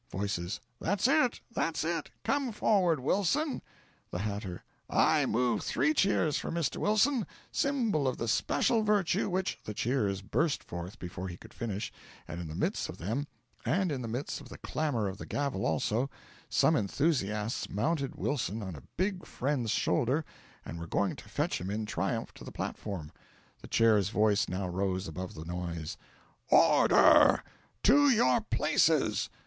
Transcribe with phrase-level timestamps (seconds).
[0.11, 0.59] Voices.
[0.79, 1.41] "That's it!
[1.53, 2.09] That's it!
[2.23, 3.61] Come forward, Wilson!"
[4.09, 4.63] The Hatter.
[4.89, 6.77] "I move three cheers for Mr.
[6.77, 11.93] Wilson, Symbol of the special virtue which" The cheers burst forth before he could finish;
[12.27, 13.27] and in the midst of them
[13.63, 16.09] and in the midst of the clamour of the gavel also
[16.49, 20.25] some enthusiasts mounted Wilson on a big friend's shoulder
[20.65, 23.11] and were going to fetch him in triumph to the platform.
[23.61, 25.95] The Chair's voice now rose above the noise:
[26.49, 27.43] "Order!
[27.83, 29.29] To your places!